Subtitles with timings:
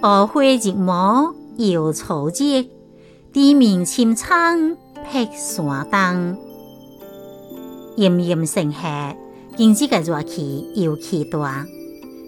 [0.00, 2.64] 乌花日暮又草热，
[3.32, 4.76] 地面青苍
[5.10, 6.38] 碧山东。
[7.96, 9.16] 炎炎盛夏，
[9.56, 11.66] 经济的热气尤其大，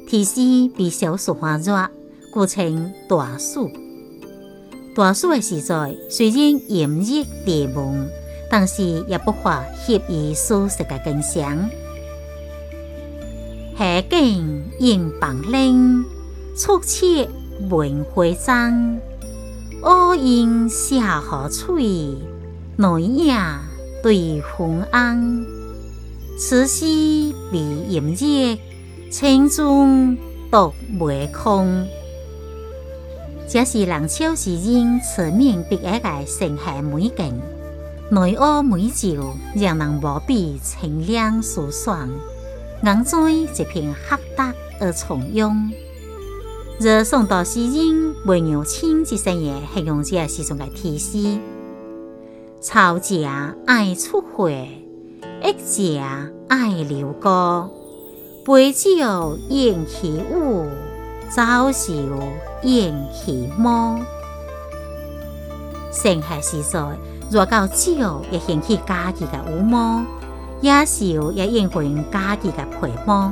[0.08, 0.40] 天时
[0.76, 1.88] 比小暑还热，
[2.32, 3.70] 故称大暑。
[4.96, 8.10] 大暑的时在，虽然炎热地闷，
[8.50, 11.70] 但是也不乏惬意舒适的景象。
[13.78, 16.04] 夏景映白岭，
[16.56, 17.28] 促切
[17.70, 18.98] 闻花香。
[19.82, 22.18] 乌云下河吹，
[22.76, 23.34] 内野
[24.02, 25.46] 对风安。
[26.36, 26.84] 此时
[27.52, 28.58] 被炎热，
[29.10, 30.18] 青中
[30.50, 31.86] 独未空。
[33.48, 37.40] 这是人少时人侧面笔下的盛夏美景，
[38.10, 42.08] 内乌美照，让人无比清凉舒爽。
[42.82, 45.70] 眼中一片黑达而从容。
[46.80, 51.38] 热宋代诗人魏牛清之生也形容这是种个天时：
[52.58, 57.68] 草家爱出花，一家爱流歌。
[58.46, 60.64] 杯酒宴其舞，
[61.28, 62.06] 早朝
[62.62, 64.00] 宴其暮。
[65.92, 66.82] 盛夏时在，
[67.30, 70.02] 若到酒也掀起家己的舞幕。
[70.62, 73.30] 野兽也应允家己的陪伴，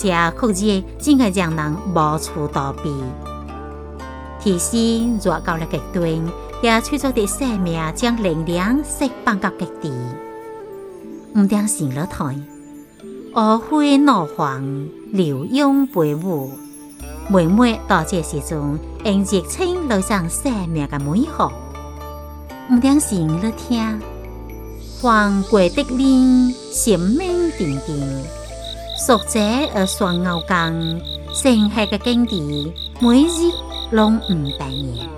[0.00, 2.94] 这酷热真系让人无处躲避。
[4.40, 4.76] 天时
[5.20, 6.32] 若到了极端，
[6.62, 9.92] 也催促着生命将能量释放到极地。
[11.34, 12.36] 唔定成了台，
[13.34, 16.52] 乌灰怒黄，流涌飞舞，
[17.28, 21.52] 每每到这时阵，用热情来上生命的美好。
[22.70, 24.00] 唔定成了听。
[25.00, 28.22] 黄桂的林，心明定定，
[28.98, 29.38] 熟者
[29.74, 31.00] 而双牛更，
[31.32, 33.52] 盛夏的景地，每日
[33.92, 35.08] 拢唔变嘅。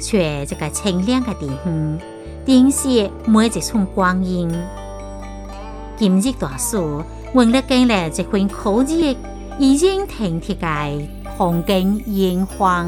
[0.00, 1.98] 却这个清凉的地方，
[2.46, 4.50] 点射每一寸光阴。
[5.98, 7.02] 今日大暑，
[7.34, 9.14] 为了经历这份苦热，
[9.58, 11.06] 已经停贴嘅
[11.36, 12.86] 风景烟花。